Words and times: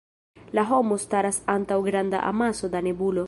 La 0.59 0.63
homo 0.69 0.97
staras 1.03 1.39
antaŭ 1.57 1.79
granda 1.91 2.25
amaso 2.33 2.73
da 2.77 2.85
nebulo. 2.89 3.19